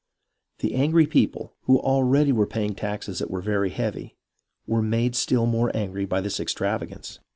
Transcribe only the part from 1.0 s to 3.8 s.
people, who already were paying taxes that were very